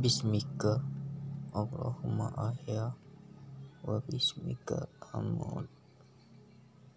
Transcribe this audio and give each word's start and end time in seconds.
Bismika. 0.00 0.80
Allahumma 1.52 2.32
ahya 2.32 2.96
wa 3.84 4.00
bismika. 4.08 4.88
Amut 5.12 5.68